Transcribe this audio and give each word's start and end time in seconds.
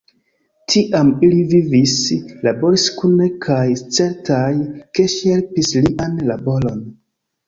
Tiam 0.71 1.09
ili 1.25 1.41
vivis, 1.49 1.91
laboris 2.47 2.85
kune 3.01 3.27
kaj 3.45 3.65
certas, 3.97 4.63
ke 4.99 5.05
ŝi 5.17 5.35
helpis 5.35 5.71
lian 5.85 6.17
laboron. 6.31 6.81